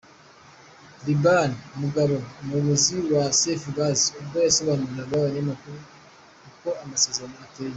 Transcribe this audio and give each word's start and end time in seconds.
Liban 1.05 1.51
Mugabo 1.81 2.15
umuyobozi 2.41 2.95
wa 3.13 3.23
Safe 3.39 3.67
Gas 3.77 3.99
ubwo 4.19 4.37
yasobanuriraga 4.45 5.13
abanyamakuru 5.17 5.77
uko 6.47 6.69
amasezerano 6.83 7.35
ateye. 7.45 7.69